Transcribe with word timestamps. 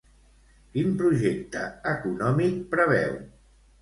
Quin 0.77 0.95
projecte 1.01 1.63
econòmic 1.93 2.59
preveu? 2.73 3.19